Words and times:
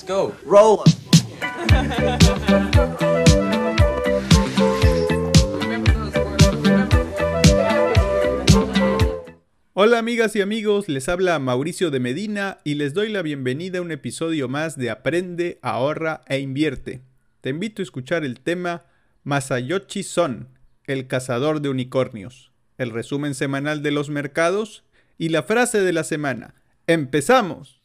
Let's 0.00 0.08
go. 0.08 0.32
Roll. 0.46 0.80
Hola 9.74 9.98
amigas 9.98 10.36
y 10.36 10.40
amigos, 10.40 10.88
les 10.88 11.08
habla 11.08 11.38
Mauricio 11.38 11.90
de 11.90 12.00
Medina 12.00 12.58
y 12.64 12.74
les 12.74 12.94
doy 12.94 13.10
la 13.10 13.22
bienvenida 13.22 13.78
a 13.78 13.82
un 13.82 13.90
episodio 13.90 14.48
más 14.48 14.78
de 14.78 14.90
Aprende, 14.90 15.58
ahorra 15.62 16.22
e 16.28 16.38
invierte. 16.38 17.02
Te 17.40 17.50
invito 17.50 17.82
a 17.82 17.84
escuchar 17.84 18.24
el 18.24 18.40
tema 18.40 18.84
Masayoshi 19.24 20.02
Son, 20.02 20.48
el 20.86 21.08
cazador 21.08 21.60
de 21.60 21.68
unicornios, 21.68 22.52
el 22.78 22.90
resumen 22.90 23.34
semanal 23.34 23.82
de 23.82 23.90
los 23.90 24.08
mercados 24.08 24.84
y 25.18 25.28
la 25.28 25.42
frase 25.42 25.80
de 25.80 25.92
la 25.92 26.04
semana. 26.04 26.54
¡Empezamos! 26.86 27.82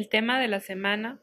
El 0.00 0.08
tema 0.08 0.40
de 0.40 0.48
la 0.48 0.60
semana 0.60 1.18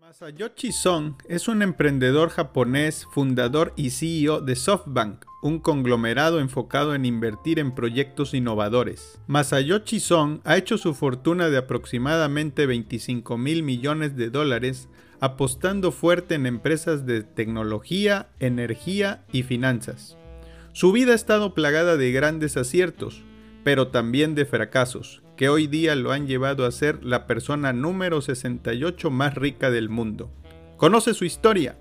Masayoshi 0.00 0.70
Son 0.70 1.16
es 1.28 1.48
un 1.48 1.62
emprendedor 1.62 2.28
japonés, 2.28 3.04
fundador 3.10 3.72
y 3.74 3.90
CEO 3.90 4.40
de 4.40 4.54
SoftBank, 4.54 5.24
un 5.42 5.58
conglomerado 5.58 6.38
enfocado 6.38 6.94
en 6.94 7.04
invertir 7.04 7.58
en 7.58 7.74
proyectos 7.74 8.32
innovadores. 8.32 9.20
Masayoshi 9.26 9.98
Son 9.98 10.42
ha 10.44 10.56
hecho 10.56 10.78
su 10.78 10.94
fortuna 10.94 11.48
de 11.48 11.58
aproximadamente 11.58 12.66
25 12.66 13.36
mil 13.36 13.64
millones 13.64 14.14
de 14.14 14.30
dólares 14.30 14.88
apostando 15.18 15.90
fuerte 15.90 16.36
en 16.36 16.46
empresas 16.46 17.06
de 17.06 17.24
tecnología, 17.24 18.28
energía 18.38 19.24
y 19.32 19.42
finanzas. 19.42 20.16
Su 20.72 20.92
vida 20.92 21.14
ha 21.14 21.16
estado 21.16 21.52
plagada 21.52 21.96
de 21.96 22.12
grandes 22.12 22.56
aciertos, 22.56 23.24
pero 23.64 23.88
también 23.88 24.36
de 24.36 24.46
fracasos, 24.46 25.20
que 25.40 25.48
hoy 25.48 25.66
día 25.66 25.96
lo 25.96 26.12
han 26.12 26.26
llevado 26.26 26.66
a 26.66 26.70
ser 26.70 27.02
la 27.02 27.26
persona 27.26 27.72
número 27.72 28.20
68 28.20 29.10
más 29.10 29.34
rica 29.36 29.70
del 29.70 29.88
mundo. 29.88 30.30
Conoce 30.76 31.14
su 31.14 31.24
historia 31.24 31.78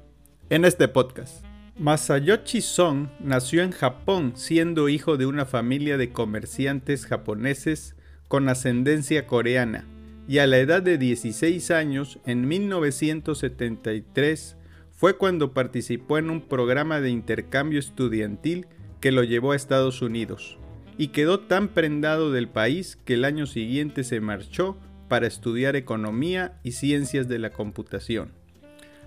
en 0.50 0.64
este 0.64 0.88
podcast. 0.88 1.44
Masayoshi 1.78 2.62
Son 2.62 3.12
nació 3.20 3.62
en 3.62 3.72
Japón 3.72 4.32
siendo 4.36 4.88
hijo 4.88 5.18
de 5.18 5.26
una 5.26 5.46
familia 5.46 5.98
de 5.98 6.14
comerciantes 6.14 7.06
japoneses 7.06 7.98
con 8.30 8.48
ascendencia 8.48 9.28
coreana 9.28 9.86
y 10.26 10.38
a 10.38 10.48
la 10.48 10.60
edad 10.60 10.82
de 10.82 10.98
16 10.98 11.70
años, 11.72 12.20
en 12.26 12.48
1973, 12.48 14.56
fue 14.90 15.18
cuando 15.18 15.54
participó 15.54 16.18
en 16.18 16.30
un 16.30 16.40
programa 16.40 17.02
de 17.02 17.10
intercambio 17.10 17.80
estudiantil 17.80 18.68
que 19.02 19.12
lo 19.12 19.26
llevó 19.26 19.52
a 19.52 19.58
Estados 19.58 20.02
Unidos, 20.02 20.58
y 21.00 21.08
quedó 21.08 21.40
tan 21.40 21.70
prendado 21.70 22.30
del 22.30 22.50
país 22.50 22.98
que 23.06 23.14
el 23.14 23.24
año 23.24 23.46
siguiente 23.48 24.04
se 24.04 24.20
marchó 24.20 24.78
para 25.08 25.28
estudiar 25.28 25.78
economía 25.78 26.60
y 26.62 26.74
ciencias 26.74 27.30
de 27.30 27.40
la 27.40 27.52
computación. 27.52 28.34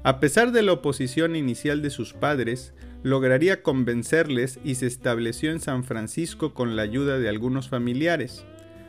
A 0.02 0.18
pesar 0.18 0.52
de 0.52 0.62
la 0.62 0.72
oposición 0.72 1.36
inicial 1.36 1.82
de 1.82 1.90
sus 1.90 2.14
padres, 2.14 2.72
lograría 3.02 3.62
convencerles 3.62 4.58
y 4.64 4.76
se 4.76 4.86
estableció 4.86 5.50
en 5.50 5.60
San 5.60 5.84
Francisco 5.84 6.54
con 6.54 6.76
la 6.76 6.82
ayuda 6.82 7.18
de 7.18 7.28
algunos 7.28 7.68
familiares. 7.68 8.46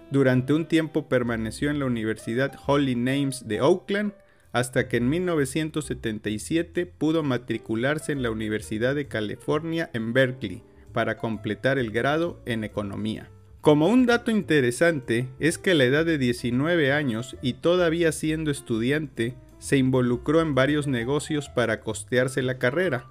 Durante 0.10 0.54
un 0.54 0.66
tiempo 0.66 1.10
permaneció 1.10 1.72
en 1.72 1.80
la 1.80 1.86
Universidad 1.86 2.58
Holy 2.67 2.95
Names 2.95 3.50
de 3.50 3.60
Oakland 3.60 4.14
hasta 4.54 4.88
que 4.88 4.95
en 4.95 5.10
1977 5.10 6.86
pudo 6.86 7.22
matricularse 7.22 8.14
en 8.14 8.23
la 8.23 8.32
Universidad 8.32 8.95
de 8.95 9.10
California 9.10 9.89
en 9.94 10.14
Berkeley 10.14 10.64
para 10.93 11.17
completar 11.17 11.77
el 11.77 11.92
grado 11.92 12.42
en 12.45 12.64
economía. 12.64 13.30
Como 13.61 13.87
un 13.87 14.05
dato 14.05 14.31
interesante 14.31 15.30
es 15.39 15.58
que 15.58 15.71
a 15.71 15.76
la 15.76 15.86
edad 15.86 16.05
de 16.05 16.17
19 16.17 16.92
años 16.92 17.37
y 17.42 17.54
todavía 17.54 18.11
siendo 18.11 18.52
estudiante, 18.52 19.36
se 19.59 19.77
involucró 19.77 20.42
en 20.42 20.55
varios 20.55 20.87
negocios 20.87 21.49
para 21.49 21.80
costearse 21.80 22.42
la 22.42 22.58
carrera, 22.58 23.05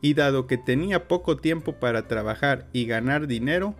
y 0.00 0.14
dado 0.14 0.46
que 0.46 0.58
tenía 0.58 1.08
poco 1.08 1.36
tiempo 1.36 1.80
para 1.80 2.06
trabajar 2.06 2.68
y 2.72 2.86
ganar 2.86 3.26
dinero, 3.26 3.74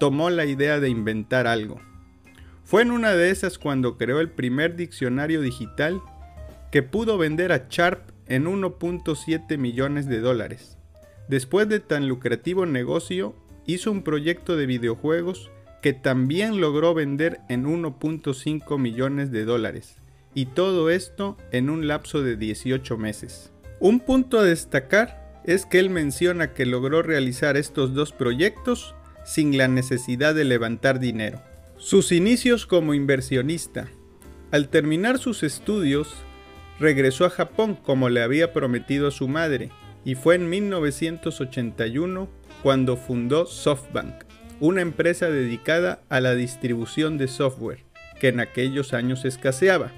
tomó 0.00 0.30
la 0.30 0.46
idea 0.46 0.80
de 0.80 0.88
inventar 0.88 1.46
algo. 1.46 1.80
Fue 2.64 2.82
en 2.82 2.90
una 2.90 3.12
de 3.12 3.30
esas 3.30 3.58
cuando 3.58 3.98
creó 3.98 4.20
el 4.20 4.30
primer 4.30 4.76
diccionario 4.76 5.40
digital 5.40 6.00
que 6.72 6.82
pudo 6.82 7.18
vender 7.18 7.52
a 7.52 7.66
Sharp 7.68 8.10
en 8.26 8.46
1.7 8.46 9.58
millones 9.58 10.06
de 10.06 10.20
dólares. 10.20 10.75
Después 11.28 11.68
de 11.68 11.80
tan 11.80 12.08
lucrativo 12.08 12.66
negocio, 12.66 13.34
hizo 13.66 13.90
un 13.90 14.02
proyecto 14.02 14.56
de 14.56 14.66
videojuegos 14.66 15.50
que 15.82 15.92
también 15.92 16.60
logró 16.60 16.94
vender 16.94 17.40
en 17.48 17.64
1.5 17.64 18.78
millones 18.78 19.30
de 19.30 19.44
dólares, 19.44 19.96
y 20.34 20.46
todo 20.46 20.90
esto 20.90 21.36
en 21.52 21.70
un 21.70 21.88
lapso 21.88 22.22
de 22.22 22.36
18 22.36 22.96
meses. 22.96 23.52
Un 23.80 24.00
punto 24.00 24.38
a 24.38 24.44
destacar 24.44 25.40
es 25.44 25.66
que 25.66 25.78
él 25.78 25.90
menciona 25.90 26.54
que 26.54 26.66
logró 26.66 27.02
realizar 27.02 27.56
estos 27.56 27.94
dos 27.94 28.12
proyectos 28.12 28.94
sin 29.24 29.56
la 29.58 29.68
necesidad 29.68 30.34
de 30.34 30.44
levantar 30.44 30.98
dinero. 30.98 31.40
Sus 31.76 32.10
inicios 32.12 32.66
como 32.66 32.94
inversionista. 32.94 33.88
Al 34.50 34.68
terminar 34.68 35.18
sus 35.18 35.42
estudios, 35.42 36.14
regresó 36.80 37.24
a 37.26 37.30
Japón 37.30 37.74
como 37.74 38.08
le 38.08 38.22
había 38.22 38.52
prometido 38.52 39.08
a 39.08 39.10
su 39.10 39.28
madre, 39.28 39.70
y 40.06 40.14
fue 40.14 40.36
en 40.36 40.48
1981 40.48 42.28
cuando 42.62 42.96
fundó 42.96 43.44
SoftBank, 43.44 44.14
una 44.60 44.80
empresa 44.80 45.28
dedicada 45.28 46.00
a 46.08 46.20
la 46.20 46.36
distribución 46.36 47.18
de 47.18 47.26
software, 47.26 47.80
que 48.20 48.28
en 48.28 48.38
aquellos 48.38 48.92
años 48.92 49.24
escaseaba. 49.24 49.90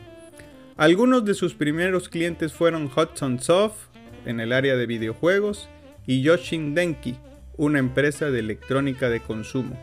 Algunos 0.78 1.26
de 1.26 1.34
sus 1.34 1.52
primeros 1.52 2.08
clientes 2.08 2.54
fueron 2.54 2.86
Hudson 2.86 3.38
Soft, 3.38 3.88
en 4.24 4.41
el 4.41 4.54
área 4.54 4.76
de 4.76 4.86
videojuegos, 4.86 5.68
y 6.06 6.22
Yoshin 6.22 6.74
Denki, 6.74 7.16
una 7.58 7.78
empresa 7.78 8.30
de 8.30 8.38
electrónica 8.38 9.10
de 9.10 9.20
consumo. 9.20 9.78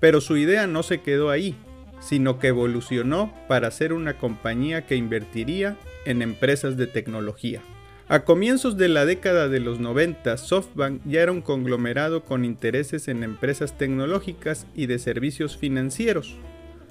Pero 0.00 0.22
su 0.22 0.38
idea 0.38 0.66
no 0.66 0.82
se 0.84 1.02
quedó 1.02 1.28
ahí, 1.28 1.54
sino 2.00 2.38
que 2.38 2.48
evolucionó 2.48 3.34
para 3.46 3.70
ser 3.70 3.92
una 3.92 4.16
compañía 4.16 4.86
que 4.86 4.96
invertiría 4.96 5.76
en 6.06 6.22
empresas 6.22 6.78
de 6.78 6.86
tecnología. 6.86 7.60
A 8.08 8.20
comienzos 8.20 8.76
de 8.76 8.88
la 8.88 9.04
década 9.04 9.48
de 9.48 9.58
los 9.58 9.80
90, 9.80 10.36
SoftBank 10.36 11.00
ya 11.06 11.22
era 11.22 11.32
un 11.32 11.42
conglomerado 11.42 12.24
con 12.24 12.44
intereses 12.44 13.08
en 13.08 13.24
empresas 13.24 13.76
tecnológicas 13.76 14.68
y 14.76 14.86
de 14.86 15.00
servicios 15.00 15.56
financieros. 15.56 16.36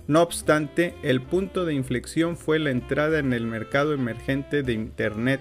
No 0.08 0.22
obstante, 0.22 0.94
el 1.04 1.22
punto 1.22 1.64
de 1.64 1.74
inflexión 1.74 2.36
fue 2.36 2.60
la 2.60 2.72
entrada 2.72 3.20
en 3.20 3.32
el 3.32 3.48
mercado 3.48 3.94
emergente 3.94 4.62
de 4.62 4.74
Internet, 4.74 5.40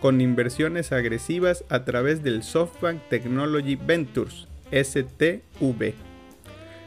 con 0.00 0.20
inversiones 0.20 0.90
agresivas 0.90 1.64
a 1.68 1.84
través 1.84 2.24
del 2.24 2.42
SoftBank 2.42 3.08
Technology 3.08 3.76
Ventures, 3.76 4.48
STV. 4.72 5.94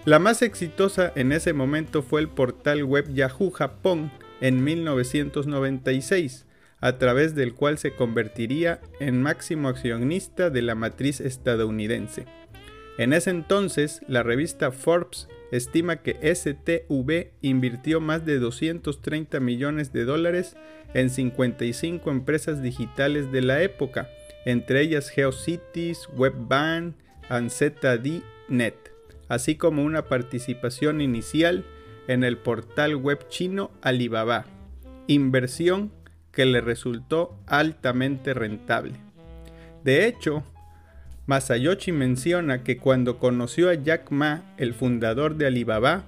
La 0.04 0.20
más 0.20 0.42
exitosa 0.42 1.14
en 1.16 1.32
ese 1.32 1.54
momento 1.54 2.04
fue 2.04 2.20
el 2.20 2.28
portal 2.28 2.84
web 2.84 3.08
Yahoo 3.14 3.52
Japón 3.52 4.12
en 4.42 4.66
1996, 4.66 6.46
a 6.80 6.98
través 6.98 7.36
del 7.36 7.54
cual 7.54 7.78
se 7.78 7.92
convertiría 7.92 8.82
en 9.00 9.22
máximo 9.22 9.68
accionista 9.68 10.50
de 10.50 10.62
la 10.62 10.76
matriz 10.76 11.22
estadounidense. 11.22 12.26
En 12.98 13.14
ese 13.14 13.30
entonces, 13.30 14.02
la 14.08 14.24
revista 14.24 14.72
Forbes 14.72 15.28
estima 15.52 15.98
que 15.98 16.18
STV 16.36 17.32
invirtió 17.42 18.02
más 18.02 18.26
de 18.26 18.40
230 18.40 19.40
millones 19.40 19.94
de 19.94 20.04
dólares 20.04 20.56
en 20.94 21.10
55 21.10 22.10
empresas 22.12 22.62
digitales 22.62 23.32
de 23.32 23.42
la 23.42 23.62
época, 23.62 24.10
entre 24.46 24.82
ellas 24.82 25.10
GeoCities, 25.10 26.10
WebBand, 26.16 26.96
AnZD.net, 27.30 28.74
así 29.28 29.56
como 29.56 29.84
una 29.84 30.06
participación 30.06 31.02
inicial 31.02 31.66
en 32.08 32.24
el 32.24 32.38
portal 32.38 32.96
web 32.96 33.28
chino 33.30 33.72
Alibaba, 33.82 34.46
inversión 35.08 35.92
que 36.38 36.46
le 36.46 36.62
resultó 36.62 37.36
altamente 37.48 38.36
rentable. 38.36 38.94
De 39.84 40.06
hecho, 40.06 40.44
Masayoshi 41.26 41.92
menciona 41.92 42.64
que 42.64 42.78
cuando 42.78 43.18
conoció 43.18 43.72
a 43.72 43.74
Jack 43.74 44.12
Ma, 44.12 44.44
el 44.58 44.76
fundador 44.76 45.38
de 45.38 45.48
Alibaba, 45.48 46.04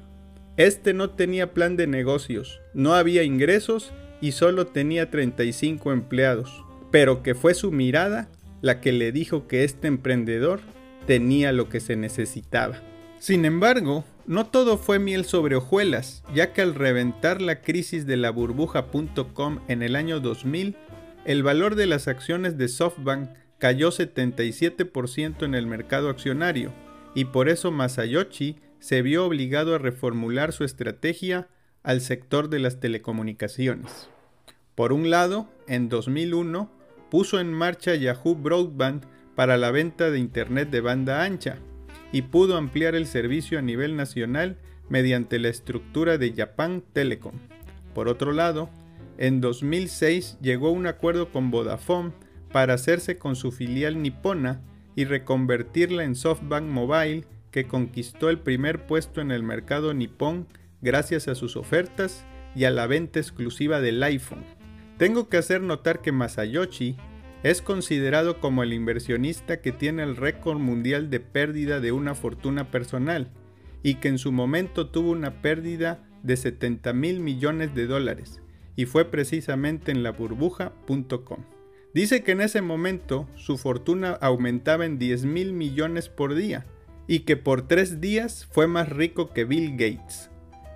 este 0.56 0.94
no 0.94 1.10
tenía 1.10 1.56
plan 1.56 1.78
de 1.78 1.88
negocios, 1.88 2.62
no 2.76 2.94
había 2.94 3.24
ingresos 3.24 3.92
y 4.22 4.34
solo 4.34 4.68
tenía 4.68 5.10
35 5.10 5.92
empleados, 5.94 6.64
pero 6.92 7.24
que 7.24 7.34
fue 7.34 7.56
su 7.56 7.72
mirada 7.72 8.30
la 8.62 8.82
que 8.82 8.92
le 8.92 9.12
dijo 9.12 9.48
que 9.48 9.64
este 9.64 9.88
emprendedor 9.88 10.60
tenía 11.08 11.52
lo 11.54 11.70
que 11.70 11.80
se 11.80 11.96
necesitaba. 11.96 12.76
Sin 13.18 13.46
embargo, 13.46 14.06
no 14.30 14.46
todo 14.46 14.78
fue 14.78 15.00
miel 15.00 15.26
sobre 15.26 15.56
hojuelas, 15.56 16.22
ya 16.36 16.54
que 16.54 16.62
al 16.62 16.76
reventar 16.76 17.42
la 17.42 17.62
crisis 17.62 18.06
de 18.06 18.16
la 18.16 18.30
burbuja.com 18.30 19.58
en 19.68 19.82
el 19.82 19.96
año 19.96 20.20
2000, 20.20 20.78
el 21.26 21.42
valor 21.42 21.74
de 21.74 21.88
las 21.88 22.08
acciones 22.08 22.56
de 22.56 22.68
SoftBank 22.68 23.32
cayó 23.58 23.90
77% 23.90 25.44
en 25.44 25.56
el 25.56 25.66
mercado 25.66 26.10
accionario, 26.10 26.72
y 27.16 27.26
por 27.26 27.50
eso 27.50 27.72
Masayoshi 27.72 28.58
se 28.78 29.02
vio 29.02 29.26
obligado 29.26 29.74
a 29.74 29.80
reformular 29.80 30.54
su 30.54 30.64
estrategia 30.64 31.48
al 31.82 32.00
sector 32.00 32.50
de 32.50 32.60
las 32.60 32.80
telecomunicaciones. 32.80 34.10
Por 34.76 34.94
un 34.94 35.10
lado, 35.10 35.50
en 35.68 35.90
2001, 35.90 36.72
puso 37.10 37.40
en 37.40 37.52
marcha 37.52 37.96
Yahoo 37.96 38.36
Broadband 38.36 39.06
para 39.34 39.58
la 39.58 39.72
venta 39.72 40.12
de 40.12 40.20
Internet 40.20 40.70
de 40.70 40.82
banda 40.82 41.24
ancha 41.24 41.58
y 42.12 42.24
pudo 42.24 42.58
ampliar 42.58 42.96
el 42.96 43.06
servicio 43.06 43.60
a 43.60 43.62
nivel 43.62 43.96
nacional 43.96 44.58
mediante 44.90 45.40
la 45.40 45.50
estructura 45.50 46.18
de 46.18 46.34
Japan 46.34 46.84
Telecom. 46.94 47.36
Por 47.94 48.08
otro 48.08 48.32
lado, 48.32 48.70
en 49.18 49.42
2006 49.42 50.38
llegó 50.42 50.72
un 50.72 50.88
acuerdo 50.88 51.32
con 51.32 51.52
Vodafone 51.52 52.14
para 52.52 52.74
hacerse 52.74 53.18
con 53.18 53.36
su 53.36 53.52
filial 53.52 54.02
nipona 54.02 54.62
y 54.96 55.06
reconvertirla 55.06 56.04
en 56.04 56.16
SoftBank 56.16 56.66
Mobile, 56.66 57.26
que 57.52 57.66
conquistó 57.68 58.30
el 58.30 58.40
primer 58.40 58.86
puesto 58.86 59.22
en 59.22 59.32
el 59.32 59.44
mercado 59.44 59.94
nipón 59.94 60.48
gracias 60.82 61.28
a 61.28 61.36
sus 61.36 61.56
ofertas 61.56 62.26
y 62.56 62.64
a 62.64 62.72
la 62.72 62.88
venta 62.88 63.20
exclusiva 63.20 63.82
del 63.82 64.02
iPhone. 64.02 64.44
Tengo 64.98 65.30
que 65.30 65.38
hacer 65.38 65.62
notar 65.62 66.02
que 66.02 66.12
Masayoshi 66.12 66.98
es 67.44 67.62
considerado 67.62 68.40
como 68.40 68.64
el 68.64 68.74
inversionista 68.74 69.62
que 69.62 69.72
tiene 69.72 70.04
el 70.04 70.18
récord 70.18 70.58
mundial 70.58 71.10
de 71.10 71.20
pérdida 71.20 71.80
de 71.80 71.92
una 71.92 72.16
fortuna 72.16 72.70
personal 72.70 73.32
y 73.82 73.96
que 73.96 74.10
en 74.10 74.18
su 74.18 74.32
momento 74.32 74.88
tuvo 74.88 75.12
una 75.12 75.42
pérdida 75.42 76.04
de 76.24 76.36
70 76.36 76.92
mil 76.94 77.22
millones 77.22 77.74
de 77.74 77.88
dólares 77.88 78.42
y 78.76 78.86
fue 78.86 79.06
precisamente 79.06 79.92
en 79.92 80.04
la 80.04 80.12
burbuja.com. 80.12 81.40
Dice 81.94 82.24
que 82.24 82.34
en 82.34 82.42
ese 82.42 82.62
momento 82.62 83.28
su 83.36 83.58
fortuna 83.58 84.12
aumentaba 84.22 84.86
en 84.86 85.00
10 85.00 85.26
mil 85.26 85.54
millones 85.54 86.10
por 86.10 86.36
día 86.36 86.66
y 87.08 87.22
que 87.22 87.38
por 87.38 87.68
tres 87.68 88.00
días 88.00 88.48
fue 88.52 88.68
más 88.68 88.90
rico 88.90 89.34
que 89.34 89.46
Bill 89.46 89.72
Gates, 89.72 90.30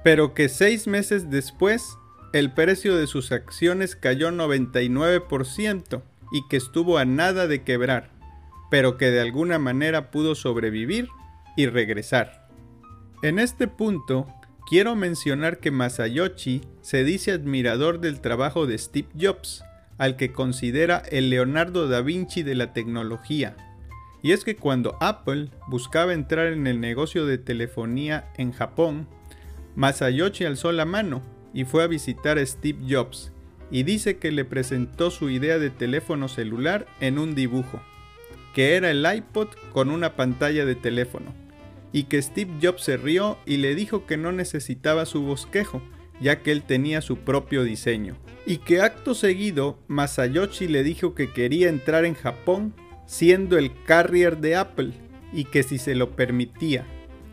pero 0.04 0.34
que 0.34 0.50
seis 0.50 0.88
meses 0.88 1.30
después 1.30 1.98
el 2.32 2.52
precio 2.52 2.96
de 2.98 3.06
sus 3.06 3.32
acciones 3.32 3.96
cayó 3.96 4.32
99% 4.32 6.02
y 6.34 6.46
que 6.48 6.58
estuvo 6.58 6.98
a 6.98 7.06
nada 7.06 7.48
de 7.48 7.64
quebrar, 7.64 8.10
pero 8.72 8.98
que 8.98 9.12
de 9.12 9.22
alguna 9.22 9.60
manera 9.60 10.10
pudo 10.10 10.34
sobrevivir 10.36 11.08
y 11.56 11.68
regresar. 11.68 12.50
En 13.22 13.38
este 13.38 13.68
punto, 13.68 14.28
quiero 14.68 14.96
mencionar 14.96 15.60
que 15.60 15.70
Masayoshi 15.70 16.62
se 16.82 17.04
dice 17.04 17.32
admirador 17.32 18.00
del 18.00 18.20
trabajo 18.20 18.66
de 18.66 18.80
Steve 18.80 19.10
Jobs, 19.18 19.64
al 20.00 20.18
que 20.18 20.34
considera 20.34 21.04
el 21.12 21.30
Leonardo 21.30 21.88
da 21.88 22.02
Vinci 22.02 22.42
de 22.42 22.56
la 22.56 22.74
tecnología. 22.74 23.56
Y 24.24 24.32
es 24.32 24.44
que 24.44 24.56
cuando 24.56 24.98
Apple 25.02 25.50
buscaba 25.68 26.14
entrar 26.14 26.48
en 26.48 26.66
el 26.66 26.80
negocio 26.80 27.28
de 27.28 27.38
telefonía 27.38 28.32
en 28.38 28.54
Japón, 28.54 29.08
Masayoshi 29.76 30.46
alzó 30.46 30.72
la 30.72 30.86
mano 30.86 31.22
y 31.54 31.66
fue 31.66 31.84
a 31.84 31.88
visitar 31.88 32.40
a 32.40 32.46
Steve 32.46 32.80
Jobs 32.90 33.33
y 33.74 33.82
dice 33.82 34.18
que 34.18 34.32
le 34.32 34.46
presentó 34.46 35.10
su 35.10 35.32
idea 35.32 35.58
de 35.58 35.72
teléfono 35.72 36.28
celular 36.28 36.86
en 37.00 37.18
un 37.18 37.34
dibujo, 37.34 37.82
que 38.54 38.76
era 38.76 38.92
el 38.92 39.04
iPod 39.04 39.48
con 39.72 39.90
una 39.90 40.16
pantalla 40.16 40.64
de 40.64 40.76
teléfono, 40.76 41.34
y 41.92 42.04
que 42.04 42.22
Steve 42.22 42.52
Jobs 42.62 42.84
se 42.84 42.98
rió 42.98 43.40
y 43.48 43.58
le 43.58 43.74
dijo 43.74 44.06
que 44.06 44.16
no 44.16 44.32
necesitaba 44.32 45.08
su 45.08 45.24
bosquejo, 45.24 45.82
ya 46.22 46.44
que 46.44 46.52
él 46.52 46.62
tenía 46.62 47.02
su 47.02 47.18
propio 47.18 47.64
diseño, 47.64 48.16
y 48.46 48.58
que 48.58 48.80
acto 48.80 49.16
seguido 49.16 49.80
Masayoshi 49.88 50.68
le 50.68 50.84
dijo 50.84 51.16
que 51.16 51.34
quería 51.34 51.68
entrar 51.68 52.06
en 52.06 52.14
Japón 52.14 52.76
siendo 53.08 53.58
el 53.58 53.72
carrier 53.86 54.38
de 54.38 54.56
Apple 54.56 54.92
y 55.34 55.46
que 55.46 55.64
si 55.64 55.80
se 55.80 55.96
lo 55.96 56.12
permitía, 56.12 56.86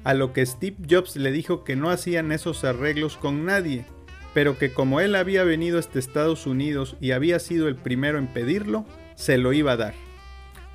a 0.04 0.14
lo 0.14 0.32
que 0.32 0.46
Steve 0.46 0.78
Jobs 0.88 1.16
le 1.16 1.32
dijo 1.32 1.64
que 1.64 1.76
no 1.76 1.90
hacían 1.90 2.32
esos 2.32 2.64
arreglos 2.64 3.18
con 3.18 3.44
nadie, 3.44 3.84
pero 4.34 4.58
que 4.58 4.72
como 4.72 5.00
él 5.00 5.14
había 5.14 5.44
venido 5.44 5.78
hasta 5.78 5.98
Estados 5.98 6.46
Unidos 6.46 6.96
y 7.00 7.12
había 7.12 7.38
sido 7.38 7.68
el 7.68 7.76
primero 7.76 8.18
en 8.18 8.26
pedirlo, 8.26 8.84
se 9.14 9.38
lo 9.38 9.52
iba 9.52 9.72
a 9.72 9.76
dar. 9.76 9.94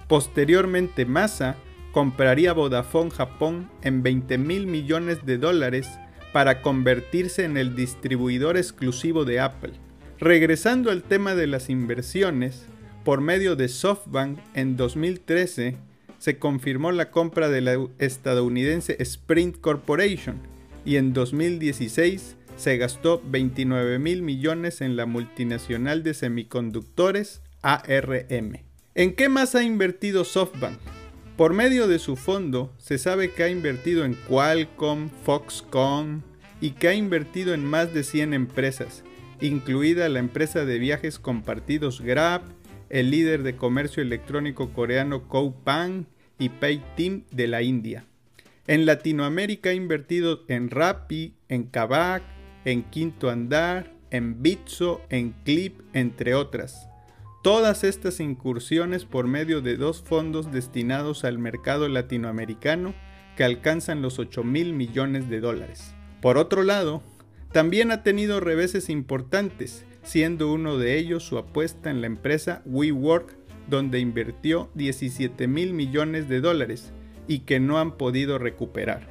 Posteriormente 0.07 1.06
Massa 1.06 1.56
compraría 1.92 2.54
Vodafone 2.54 3.12
Japón 3.12 3.69
en 3.81 4.04
20 4.04 4.38
mil 4.38 4.68
millones 4.68 5.25
de 5.25 5.38
dólares 5.38 5.88
para 6.34 6.62
convertirse 6.62 7.46
en 7.46 7.56
el 7.56 7.75
distribuidor 7.75 8.57
exclusivo 8.57 9.24
de 9.24 9.40
Apple. 9.40 9.72
Regresando 10.19 10.92
al 10.92 11.04
tema 11.04 11.36
de 11.36 11.48
las 11.48 11.69
inversiones, 11.69 12.66
por 13.06 13.22
medio 13.22 13.56
de 13.56 13.69
SoftBank 13.69 14.40
en 14.54 14.75
2013 14.75 15.78
se 16.18 16.40
confirmó 16.40 16.92
la 16.92 17.12
compra 17.12 17.50
de 17.50 17.62
la 17.62 17.88
estadounidense 18.00 18.98
Sprint 19.00 19.62
Corporation 19.62 20.42
y 20.84 20.98
en 20.98 21.13
2016 21.13 22.36
se 22.56 22.78
gastó 22.78 23.22
29 23.25 24.00
mil 24.00 24.22
millones 24.22 24.81
en 24.81 24.96
la 24.96 25.06
multinacional 25.06 26.04
de 26.04 26.13
semiconductores 26.13 27.42
ARM. 27.62 28.63
¿En 28.94 29.16
qué 29.16 29.30
más 29.30 29.56
ha 29.56 29.63
invertido 29.63 30.24
SoftBank? 30.24 30.80
Por 31.36 31.54
medio 31.54 31.88
de 31.88 32.00
su 32.00 32.16
fondo 32.16 32.74
se 32.78 32.98
sabe 32.98 33.31
que 33.31 33.44
ha 33.44 33.50
invertido 33.50 34.06
en 34.06 34.13
Qualcomm, 34.13 35.10
Foxconn 35.24 36.24
y 36.62 36.72
que 36.72 36.88
ha 36.88 36.94
invertido 36.94 37.54
en 37.54 37.66
más 37.66 37.94
de 37.94 38.04
100 38.04 38.34
empresas, 38.34 39.04
incluida 39.42 40.07
la 40.07 40.19
empresa 40.19 40.63
de 40.63 40.80
viajes 40.80 41.19
compartidos 41.19 42.00
Grab, 42.00 42.42
el 42.90 43.12
líder 43.12 43.44
de 43.44 43.57
comercio 43.57 44.02
electrónico 44.02 44.72
coreano 44.72 45.28
Coupang 45.28 46.06
y 46.40 46.50
Paytm 46.50 47.24
de 47.31 47.48
la 47.48 47.62
India. 47.62 48.06
En 48.68 48.86
Latinoamérica 48.86 49.72
ha 49.72 49.74
invertido 49.74 50.44
en 50.48 50.69
Rappi, 50.69 51.36
en 51.50 51.63
Kavak, 51.63 52.24
en 52.65 52.83
Quinto 52.83 53.29
Andar, 53.29 53.94
en 54.12 54.41
Bitso, 54.41 55.01
en 55.09 55.31
Clip, 55.44 55.79
entre 55.94 56.35
otras. 56.35 56.89
Todas 57.44 57.83
estas 57.83 58.19
incursiones 58.19 59.06
por 59.06 59.27
medio 59.27 59.62
de 59.62 59.77
dos 59.77 60.01
fondos 60.01 60.51
destinados 60.51 61.23
al 61.23 61.38
mercado 61.38 61.88
latinoamericano 61.88 62.95
que 63.38 63.44
alcanzan 63.44 64.01
los 64.01 64.17
8 64.17 64.44
mil 64.44 64.73
millones 64.73 65.29
de 65.29 65.39
dólares. 65.39 65.94
Por 66.21 66.38
otro 66.38 66.63
lado, 66.63 67.04
también 67.51 67.92
ha 67.92 68.04
tenido 68.04 68.40
reveses 68.40 68.90
importantes, 68.90 69.85
siendo 70.04 70.51
uno 70.51 70.78
de 70.78 70.97
ellos 70.97 71.23
su 71.23 71.37
apuesta 71.37 71.92
en 71.92 72.01
la 72.01 72.07
empresa 72.07 72.63
WeWork, 72.66 73.37
donde 73.69 73.99
invirtió 73.99 74.69
17 74.75 75.47
mil 75.47 75.73
millones 75.73 76.28
de 76.28 76.42
dólares 76.42 76.94
y 77.28 77.40
que 77.40 77.59
no 77.59 77.78
han 77.78 77.97
podido 77.97 78.37
recuperar. 78.37 79.07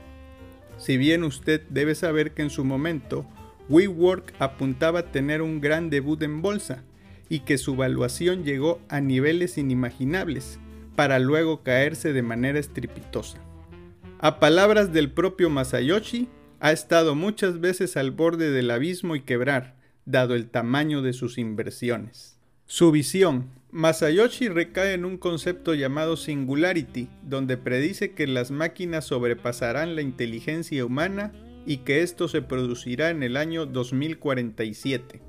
Si 0.76 0.96
bien 0.96 1.22
usted 1.24 1.62
debe 1.70 1.94
saber 1.94 2.32
que 2.32 2.42
en 2.42 2.50
su 2.50 2.64
momento 2.64 3.26
WeWork 3.68 4.34
apuntaba 4.38 5.00
a 5.00 5.12
tener 5.12 5.42
un 5.42 5.60
gran 5.60 5.90
debut 5.90 6.22
en 6.22 6.42
bolsa 6.42 6.84
y 7.28 7.40
que 7.40 7.58
su 7.58 7.76
valuación 7.76 8.44
llegó 8.44 8.80
a 8.88 9.00
niveles 9.00 9.58
inimaginables, 9.58 10.58
para 10.96 11.18
luego 11.18 11.62
caerse 11.62 12.12
de 12.12 12.22
manera 12.22 12.58
estrepitosa. 12.58 13.38
A 14.20 14.38
palabras 14.38 14.92
del 14.92 15.10
propio 15.10 15.50
Masayoshi, 15.50 16.28
ha 16.60 16.72
estado 16.72 17.14
muchas 17.14 17.60
veces 17.60 17.96
al 17.96 18.10
borde 18.10 18.50
del 18.50 18.70
abismo 18.70 19.16
y 19.16 19.20
quebrar, 19.20 19.74
dado 20.06 20.34
el 20.34 20.48
tamaño 20.48 21.02
de 21.02 21.12
sus 21.12 21.36
inversiones. 21.38 22.38
Su 22.66 22.90
visión. 22.90 23.50
Masayoshi 23.70 24.48
recae 24.48 24.94
en 24.94 25.04
un 25.04 25.18
concepto 25.18 25.74
llamado 25.74 26.16
singularity, 26.16 27.08
donde 27.22 27.56
predice 27.56 28.12
que 28.12 28.26
las 28.26 28.50
máquinas 28.50 29.04
sobrepasarán 29.06 29.96
la 29.96 30.02
inteligencia 30.02 30.86
humana 30.86 31.32
y 31.66 31.78
que 31.78 32.02
esto 32.02 32.28
se 32.28 32.42
producirá 32.42 33.10
en 33.10 33.22
el 33.22 33.36
año 33.36 33.66
2047. 33.66 35.20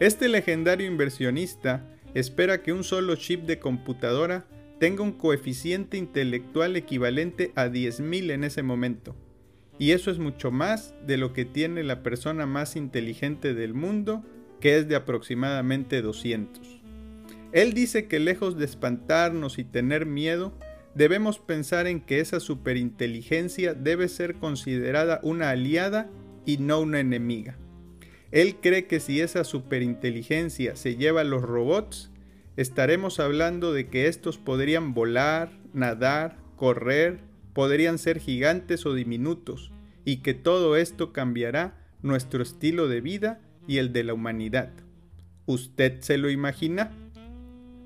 Este 0.00 0.28
legendario 0.28 0.86
inversionista 0.86 1.86
espera 2.14 2.62
que 2.62 2.72
un 2.72 2.84
solo 2.84 3.14
chip 3.16 3.42
de 3.44 3.58
computadora 3.58 4.46
tenga 4.78 5.02
un 5.02 5.12
coeficiente 5.12 5.96
intelectual 5.96 6.74
equivalente 6.76 7.52
a 7.54 7.68
10.000 7.68 8.32
en 8.32 8.44
ese 8.44 8.62
momento. 8.62 9.14
Y 9.78 9.92
eso 9.92 10.10
es 10.10 10.18
mucho 10.18 10.50
más 10.50 10.94
de 11.06 11.16
lo 11.16 11.32
que 11.32 11.44
tiene 11.44 11.82
la 11.82 12.02
persona 12.02 12.46
más 12.46 12.76
inteligente 12.76 13.54
del 13.54 13.74
mundo, 13.74 14.24
que 14.60 14.76
es 14.76 14.88
de 14.88 14.96
aproximadamente 14.96 16.02
200. 16.02 16.80
Él 17.52 17.74
dice 17.74 18.08
que 18.08 18.18
lejos 18.18 18.56
de 18.56 18.64
espantarnos 18.64 19.58
y 19.58 19.64
tener 19.64 20.06
miedo, 20.06 20.52
debemos 20.94 21.38
pensar 21.38 21.86
en 21.86 22.00
que 22.00 22.20
esa 22.20 22.40
superinteligencia 22.40 23.74
debe 23.74 24.08
ser 24.08 24.34
considerada 24.34 25.20
una 25.22 25.50
aliada 25.50 26.10
y 26.44 26.58
no 26.58 26.80
una 26.80 27.00
enemiga. 27.00 27.56
Él 28.30 28.56
cree 28.56 28.86
que 28.86 29.00
si 29.00 29.20
esa 29.20 29.44
superinteligencia 29.44 30.74
se 30.76 30.96
lleva 30.96 31.20
a 31.20 31.24
los 31.24 31.42
robots, 31.42 32.10
estaremos 32.56 33.20
hablando 33.20 33.72
de 33.72 33.88
que 33.88 34.08
estos 34.08 34.38
podrían 34.38 34.94
volar, 34.94 35.50
nadar, 35.74 36.38
correr, 36.56 37.20
podrían 37.52 37.98
ser 37.98 38.18
gigantes 38.18 38.86
o 38.86 38.94
diminutos, 38.94 39.70
y 40.04 40.18
que 40.18 40.34
todo 40.34 40.76
esto 40.76 41.12
cambiará 41.12 41.78
nuestro 42.02 42.42
estilo 42.42 42.88
de 42.88 43.00
vida 43.00 43.40
y 43.66 43.78
el 43.78 43.92
de 43.92 44.04
la 44.04 44.14
humanidad. 44.14 44.70
¿Usted 45.46 46.00
se 46.00 46.18
lo 46.18 46.30
imagina? 46.30 46.90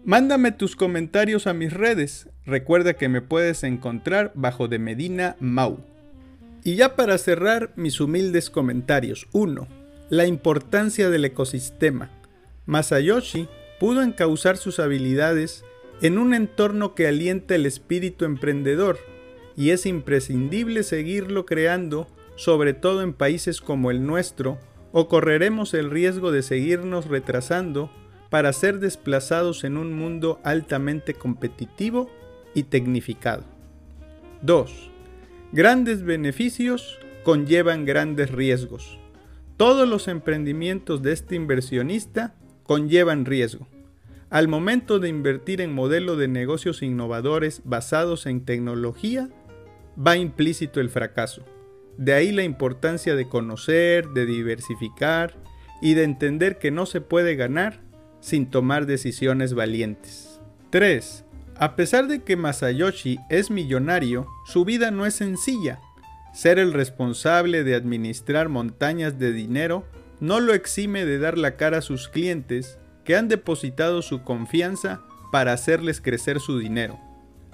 Mándame 0.07 0.53
tus 0.53 0.77
comentarios 0.77 1.49
a 1.49 1.53
mis 1.53 1.73
redes. 1.73 2.29
Recuerda 2.45 2.95
que 2.95 3.09
me 3.09 3.23
puedes 3.23 3.65
encontrar 3.65 4.31
bajo 4.37 4.69
de 4.69 4.79
Medina 4.79 5.35
Mau. 5.41 5.81
Y 6.63 6.77
ya 6.77 6.95
para 6.95 7.19
cerrar 7.19 7.73
mis 7.75 8.01
humildes 8.01 8.49
comentarios. 8.49 9.27
1. 9.33 9.67
La 10.09 10.27
importancia 10.29 11.11
del 11.11 11.25
ecosistema. 11.25 12.09
Masayoshi 12.67 13.49
pudo 13.81 14.01
encauzar 14.01 14.59
sus 14.59 14.79
habilidades 14.79 15.65
en 16.01 16.19
un 16.19 16.35
entorno 16.35 16.95
que 16.95 17.09
alienta 17.09 17.57
el 17.57 17.67
espíritu 17.67 18.27
emprendedor 18.27 19.01
y 19.57 19.71
es 19.71 19.87
imprescindible 19.87 20.85
seguirlo 20.85 21.47
creando, 21.47 22.07
sobre 22.37 22.75
todo 22.75 23.03
en 23.03 23.13
países 23.13 23.61
como 23.61 23.91
el 23.91 24.07
nuestro, 24.07 24.57
o 24.93 25.09
correremos 25.09 25.75
el 25.75 25.91
riesgo 25.91 26.31
de 26.31 26.45
seguirnos 26.45 27.07
retrasando 27.07 27.91
para 28.31 28.53
ser 28.53 28.79
desplazados 28.79 29.65
en 29.65 29.77
un 29.77 29.95
mundo 29.95 30.41
altamente 30.43 31.15
competitivo 31.15 32.11
y 32.55 32.65
tecnificado. 32.65 33.45
2. 34.43 34.91
Grandes 35.53 36.03
beneficios 36.03 36.99
conllevan 37.25 37.85
grandes 37.85 38.31
riesgos. 38.31 38.99
Todos 39.57 39.89
los 39.89 40.09
emprendimientos 40.09 41.03
de 41.03 41.13
este 41.13 41.35
inversionista 41.35 42.35
conllevan 42.63 43.25
riesgo. 43.25 43.67
Al 44.29 44.49
momento 44.49 44.99
de 44.99 45.09
invertir 45.09 45.61
en 45.61 45.73
modelos 45.73 46.19
de 46.19 46.29
negocios 46.29 46.83
innovadores 46.83 47.63
basados 47.65 48.27
en 48.27 48.45
tecnología, 48.45 49.31
va 49.97 50.17
implícito 50.17 50.81
el 50.81 50.91
fracaso. 50.91 51.45
De 51.97 52.13
ahí 52.13 52.33
la 52.33 52.43
importancia 52.43 53.15
de 53.15 53.29
conocer, 53.29 54.09
de 54.11 54.27
diversificar 54.27 55.35
y 55.81 55.95
de 55.95 56.05
entender 56.05 56.59
que 56.59 56.71
no 56.71 56.87
se 56.87 57.01
puede 57.01 57.37
ganar 57.37 57.86
sin 58.27 58.47
tomar 58.47 58.87
decisiones 58.87 59.55
valientes. 59.55 60.41
3. 60.71 61.25
A 61.59 61.77
pesar 61.77 62.09
de 62.09 62.25
que 62.25 62.35
Masayoshi 62.35 63.21
es 63.31 63.53
millonario, 63.53 64.27
su 64.47 64.65
vida 64.65 64.91
no 64.91 65.07
es 65.07 65.15
sencilla. 65.15 65.79
Ser 66.35 66.59
el 66.59 66.73
responsable 66.73 67.63
de 67.63 67.77
administrar 67.77 68.49
montañas 68.49 69.21
de 69.21 69.33
dinero 69.33 69.85
no 70.19 70.41
lo 70.41 70.55
exime 70.55 71.05
de 71.05 71.21
dar 71.21 71.39
la 71.39 71.55
cara 71.55 71.79
a 71.79 71.83
sus 71.83 72.09
clientes 72.09 72.81
que 73.05 73.15
han 73.15 73.29
depositado 73.29 74.03
su 74.03 74.25
confianza 74.25 75.03
para 75.31 75.53
hacerles 75.53 76.01
crecer 76.01 76.41
su 76.41 76.59
dinero. 76.59 76.99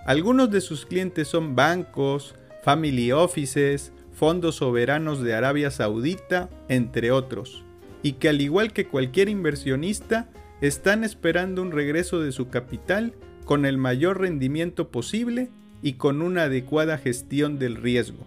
Algunos 0.06 0.50
de 0.50 0.62
sus 0.62 0.86
clientes 0.86 1.28
son 1.28 1.54
bancos, 1.54 2.34
family 2.62 3.12
offices, 3.12 3.92
fondos 4.14 4.54
soberanos 4.56 5.22
de 5.22 5.34
Arabia 5.34 5.70
Saudita, 5.70 6.48
entre 6.70 7.10
otros, 7.10 7.62
y 8.02 8.12
que 8.12 8.30
al 8.30 8.40
igual 8.40 8.72
que 8.72 8.86
cualquier 8.86 9.28
inversionista, 9.28 10.30
están 10.62 11.02
esperando 11.02 11.60
un 11.60 11.72
regreso 11.72 12.20
de 12.20 12.30
su 12.30 12.48
capital 12.48 13.12
con 13.44 13.66
el 13.66 13.78
mayor 13.78 14.20
rendimiento 14.20 14.88
posible 14.88 15.48
y 15.82 15.94
con 15.94 16.22
una 16.22 16.44
adecuada 16.44 16.98
gestión 16.98 17.58
del 17.58 17.74
riesgo. 17.74 18.24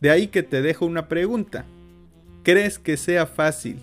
De 0.00 0.10
ahí 0.10 0.26
que 0.26 0.42
te 0.42 0.60
dejo 0.60 0.84
una 0.84 1.08
pregunta. 1.08 1.64
¿Crees 2.42 2.80
que 2.80 2.96
sea 2.96 3.26
fácil 3.26 3.78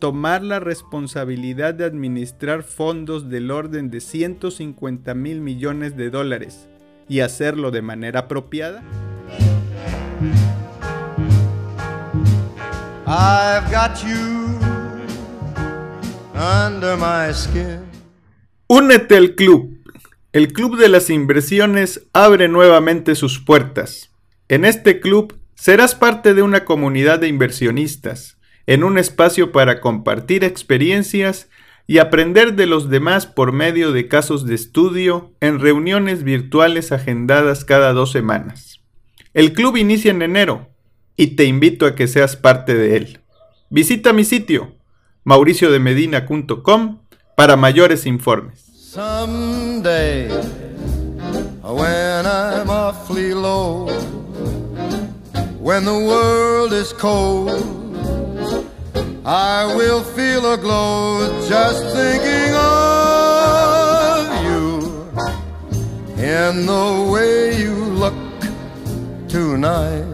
tomar 0.00 0.42
la 0.42 0.58
responsabilidad 0.58 1.72
de 1.74 1.84
administrar 1.84 2.64
fondos 2.64 3.30
del 3.30 3.52
orden 3.52 3.90
de 3.90 4.00
150 4.00 5.14
mil 5.14 5.40
millones 5.40 5.96
de 5.96 6.10
dólares 6.10 6.66
y 7.08 7.20
hacerlo 7.20 7.70
de 7.70 7.82
manera 7.82 8.20
apropiada? 8.20 8.82
I've 13.06 13.70
got 13.70 14.02
you 14.02 14.63
Únete 18.66 19.16
al 19.16 19.34
club. 19.34 19.78
El 20.34 20.52
Club 20.52 20.76
de 20.76 20.90
las 20.90 21.08
Inversiones 21.08 22.06
abre 22.12 22.48
nuevamente 22.48 23.14
sus 23.14 23.38
puertas. 23.38 24.10
En 24.48 24.66
este 24.66 25.00
club 25.00 25.38
serás 25.54 25.94
parte 25.94 26.34
de 26.34 26.42
una 26.42 26.66
comunidad 26.66 27.18
de 27.18 27.28
inversionistas 27.28 28.36
en 28.66 28.84
un 28.84 28.98
espacio 28.98 29.52
para 29.52 29.80
compartir 29.80 30.44
experiencias 30.44 31.48
y 31.86 31.96
aprender 31.96 32.52
de 32.56 32.66
los 32.66 32.90
demás 32.90 33.24
por 33.24 33.52
medio 33.52 33.92
de 33.92 34.06
casos 34.06 34.44
de 34.44 34.54
estudio 34.54 35.32
en 35.40 35.60
reuniones 35.60 36.24
virtuales 36.24 36.92
agendadas 36.92 37.64
cada 37.64 37.94
dos 37.94 38.12
semanas. 38.12 38.82
El 39.32 39.54
club 39.54 39.78
inicia 39.78 40.10
en 40.10 40.20
enero 40.20 40.68
y 41.16 41.36
te 41.36 41.44
invito 41.44 41.86
a 41.86 41.94
que 41.94 42.06
seas 42.06 42.36
parte 42.36 42.74
de 42.74 42.98
él. 42.98 43.20
Visita 43.70 44.12
mi 44.12 44.24
sitio 44.24 44.74
mauriciodemedina.com 45.24 46.98
para 47.36 47.56
mayores 47.56 48.06
informes. 48.06 48.60
Someday, 48.74 50.28
when 51.62 52.26
I'm 52.26 52.70
awfully 52.70 53.34
low, 53.34 53.88
when 55.60 55.84
the 55.84 55.98
world 55.98 56.72
is 56.72 56.92
cold. 56.92 57.50
I 59.26 59.64
will 59.74 60.04
feel 60.04 60.52
a 60.52 60.58
glow 60.58 61.48
just 61.48 61.82
thinking 61.96 62.52
of 62.54 64.28
you 64.44 65.08
and 66.18 66.68
the 66.68 67.10
way 67.10 67.56
you 67.56 67.72
look 67.72 68.12
tonight. 69.26 70.04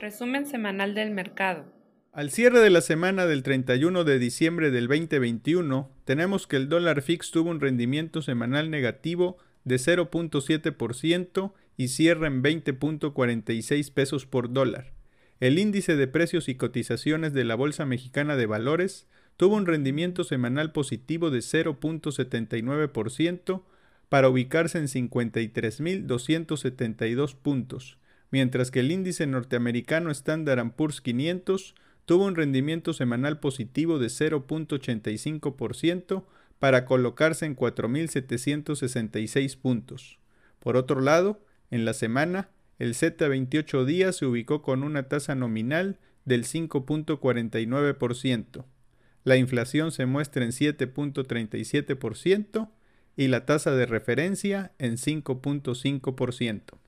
Resumen 0.00 0.46
semanal 0.46 0.94
del 0.94 1.10
mercado. 1.10 1.66
Al 2.12 2.32
cierre 2.32 2.58
de 2.58 2.70
la 2.70 2.80
semana 2.80 3.24
del 3.26 3.44
31 3.44 4.02
de 4.02 4.18
diciembre 4.18 4.72
del 4.72 4.88
2021, 4.88 5.92
tenemos 6.04 6.48
que 6.48 6.56
el 6.56 6.68
dólar 6.68 7.02
fix 7.02 7.30
tuvo 7.30 7.50
un 7.50 7.60
rendimiento 7.60 8.20
semanal 8.20 8.68
negativo 8.68 9.38
de 9.62 9.76
0.7% 9.76 11.52
y 11.76 11.86
cierra 11.86 12.26
en 12.26 12.42
20.46 12.42 13.92
pesos 13.92 14.26
por 14.26 14.52
dólar. 14.52 14.92
El 15.38 15.60
índice 15.60 15.94
de 15.94 16.08
precios 16.08 16.48
y 16.48 16.56
cotizaciones 16.56 17.32
de 17.32 17.44
la 17.44 17.54
Bolsa 17.54 17.86
Mexicana 17.86 18.34
de 18.34 18.46
Valores 18.46 19.06
tuvo 19.36 19.54
un 19.54 19.66
rendimiento 19.66 20.24
semanal 20.24 20.72
positivo 20.72 21.30
de 21.30 21.38
0.79% 21.38 23.62
para 24.08 24.28
ubicarse 24.28 24.78
en 24.78 24.88
53.272 24.88 27.36
puntos, 27.36 27.98
mientras 28.32 28.72
que 28.72 28.80
el 28.80 28.90
índice 28.90 29.28
norteamericano 29.28 30.10
Standard 30.10 30.72
Poor's 30.72 31.00
500 31.00 31.76
tuvo 32.10 32.24
un 32.24 32.34
rendimiento 32.34 32.92
semanal 32.92 33.38
positivo 33.38 34.00
de 34.00 34.08
0.85% 34.08 36.24
para 36.58 36.84
colocarse 36.84 37.46
en 37.46 37.54
4.766 37.54 39.56
puntos. 39.56 40.18
Por 40.58 40.76
otro 40.76 41.02
lado, 41.02 41.40
en 41.70 41.84
la 41.84 41.94
semana, 41.94 42.48
el 42.80 42.94
Z28 42.94 43.84
días 43.84 44.16
se 44.16 44.26
ubicó 44.26 44.60
con 44.60 44.82
una 44.82 45.04
tasa 45.04 45.36
nominal 45.36 46.00
del 46.24 46.42
5.49%. 46.42 48.64
La 49.22 49.36
inflación 49.36 49.92
se 49.92 50.06
muestra 50.06 50.44
en 50.44 50.50
7.37% 50.50 52.70
y 53.16 53.28
la 53.28 53.46
tasa 53.46 53.70
de 53.70 53.86
referencia 53.86 54.72
en 54.80 54.96
5.5%. 54.96 56.80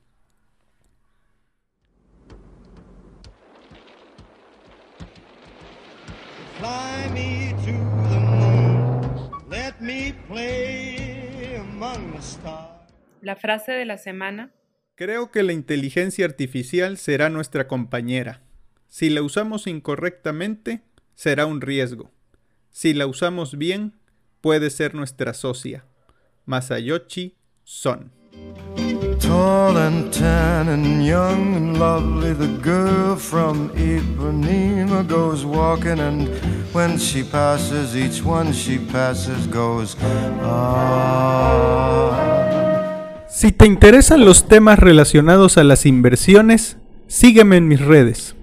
Fly 6.63 7.09
me 7.13 7.53
to 7.65 7.73
the 8.09 8.19
moon, 8.21 9.01
let 9.49 9.81
me 9.81 10.13
play 10.29 11.57
among 11.59 12.13
the 12.13 12.21
stars. 12.21 12.89
La 13.21 13.35
frase 13.35 13.73
de 13.73 13.83
la 13.83 13.97
semana. 13.97 14.53
Creo 14.95 15.29
que 15.29 15.43
la 15.43 15.51
inteligencia 15.51 16.23
artificial 16.23 16.97
será 16.97 17.29
nuestra 17.29 17.67
compañera. 17.67 18.43
Si 18.87 19.09
la 19.09 19.21
usamos 19.23 19.67
incorrectamente, 19.67 20.83
será 21.15 21.47
un 21.47 21.59
riesgo. 21.59 22.11
Si 22.69 22.93
la 22.93 23.07
usamos 23.07 23.57
bien, 23.57 23.99
puede 24.39 24.69
ser 24.69 24.95
nuestra 24.95 25.33
socia. 25.33 25.83
Masayoshi 26.45 27.35
Son. 27.65 28.09
Tall 29.19 29.77
and 29.77 30.13
tan 30.13 30.69
and 30.69 31.05
young 31.05 31.55
and 31.55 31.77
lovely, 31.77 32.33
the 32.33 32.47
girl 32.61 33.15
from 33.15 33.69
Ipanema 33.71 35.07
goes 35.07 35.45
walking, 35.45 35.99
and 35.99 36.27
ah. 40.41 42.07
Si 43.29 43.51
te 43.51 43.67
interesan 43.67 44.25
los 44.25 44.47
temas 44.47 44.79
relacionados 44.79 45.59
a 45.59 45.63
las 45.63 45.85
inversiones, 45.85 46.77
sígueme 47.07 47.57
en 47.57 47.67
mis 47.67 47.79
redes. 47.79 48.35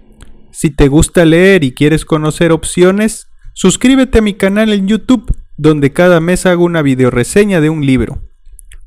Si 0.52 0.70
te 0.70 0.86
gusta 0.86 1.24
leer 1.24 1.64
y 1.64 1.72
quieres 1.72 2.04
conocer 2.04 2.52
opciones, 2.52 3.26
suscríbete 3.52 4.20
a 4.20 4.22
mi 4.22 4.34
canal 4.34 4.72
en 4.72 4.86
YouTube, 4.86 5.34
donde 5.56 5.92
cada 5.92 6.20
mes 6.20 6.46
hago 6.46 6.62
una 6.64 6.82
videoreseña 6.82 7.60
de 7.60 7.68
un 7.68 7.84
libro. 7.84 8.22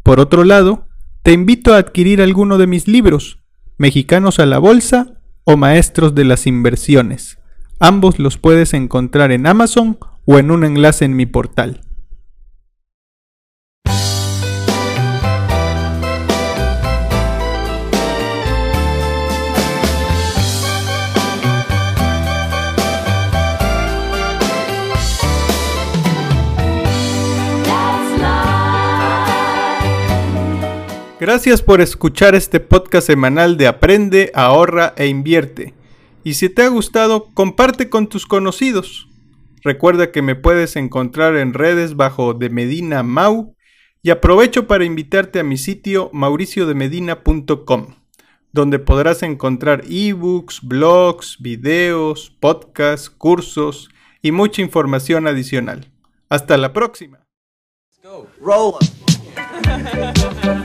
Por 0.03 0.21
otro 0.21 0.45
lado, 0.45 0.87
te 1.21 1.33
invito 1.33 1.73
a 1.73 1.79
adquirir 1.79 2.21
alguno 2.21 2.57
de 2.57 2.67
mis 2.67 2.87
libros, 2.87 3.39
Mexicanos 3.77 4.39
a 4.39 4.45
la 4.45 4.59
Bolsa 4.59 5.19
o 5.43 5.57
Maestros 5.57 6.15
de 6.15 6.23
las 6.23 6.47
Inversiones. 6.47 7.42
Ambos 7.85 8.17
los 8.17 8.37
puedes 8.37 8.73
encontrar 8.73 9.33
en 9.33 9.45
Amazon 9.45 9.97
o 10.23 10.39
en 10.39 10.51
un 10.51 10.63
enlace 10.63 11.03
en 11.03 11.17
mi 11.17 11.25
portal. 11.25 11.81
Gracias 31.19 31.61
por 31.61 31.81
escuchar 31.81 32.33
este 32.33 32.61
podcast 32.61 33.07
semanal 33.07 33.57
de 33.57 33.67
Aprende, 33.67 34.31
ahorra 34.33 34.93
e 34.95 35.07
invierte. 35.07 35.82
Y 36.23 36.35
si 36.35 36.49
te 36.49 36.63
ha 36.63 36.69
gustado, 36.69 37.29
comparte 37.33 37.89
con 37.89 38.07
tus 38.07 38.25
conocidos. 38.25 39.09
Recuerda 39.63 40.11
que 40.11 40.21
me 40.21 40.35
puedes 40.35 40.75
encontrar 40.75 41.37
en 41.37 41.53
redes 41.53 41.95
bajo 41.95 42.33
de 42.33 42.49
Medina 42.49 43.03
Mau 43.03 43.55
y 44.01 44.09
aprovecho 44.09 44.67
para 44.67 44.83
invitarte 44.83 45.39
a 45.39 45.43
mi 45.43 45.57
sitio 45.57 46.09
mauriciodemedina.com, 46.11 47.95
donde 48.51 48.79
podrás 48.79 49.23
encontrar 49.23 49.83
ebooks, 49.89 50.61
blogs, 50.61 51.37
videos, 51.39 52.35
podcasts, 52.41 53.09
cursos 53.09 53.89
y 54.21 54.31
mucha 54.31 54.61
información 54.61 55.27
adicional. 55.27 55.89
Hasta 56.27 56.57
la 56.57 56.73
próxima. 56.73 57.25